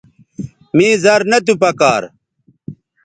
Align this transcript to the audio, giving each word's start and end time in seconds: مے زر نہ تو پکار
مے 0.75 0.87
زر 1.03 1.21
نہ 1.31 1.37
تو 1.45 1.53
پکار 1.61 2.01